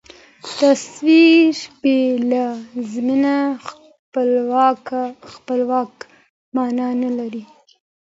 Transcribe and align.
تصاویر 0.57 1.57
بې 1.81 1.99
له 2.31 2.45
زمینه 2.91 3.35
خپلواک 5.27 5.93
معنا 6.55 6.87
نه 7.03 7.09
لري. 7.17 7.43